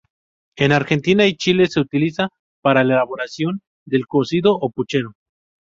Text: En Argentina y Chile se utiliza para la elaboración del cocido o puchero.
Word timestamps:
En 0.57 0.71
Argentina 0.71 1.27
y 1.27 1.35
Chile 1.35 1.67
se 1.67 1.79
utiliza 1.79 2.29
para 2.63 2.83
la 2.83 2.95
elaboración 2.95 3.61
del 3.85 4.07
cocido 4.07 4.57
o 4.59 4.71
puchero. 4.71 5.11